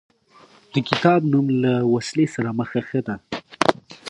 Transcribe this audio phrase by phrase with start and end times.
[0.73, 3.17] د کتاب نوم له وسلې سره مخه ښه دی.